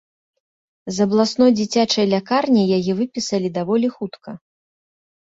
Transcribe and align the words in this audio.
З 0.95 1.07
абласной 1.09 1.51
дзіцячай 1.59 2.05
лякарні 2.15 2.65
яе 2.81 2.91
выпісалі 3.05 3.55
даволі 3.63 3.87
хутка. 3.97 4.31